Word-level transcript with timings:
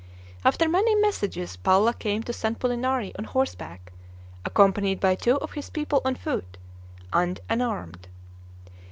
After 0.43 0.67
many 0.67 0.95
messages 0.95 1.55
Palla 1.57 1.93
came 1.93 2.23
to 2.23 2.33
San 2.33 2.55
Pulinari 2.55 3.11
on 3.19 3.25
horseback, 3.25 3.91
accompanied 4.43 4.99
by 4.99 5.13
two 5.13 5.37
of 5.37 5.51
his 5.51 5.69
people 5.69 6.01
on 6.03 6.15
foot, 6.15 6.57
and 7.13 7.39
unarmed. 7.51 8.07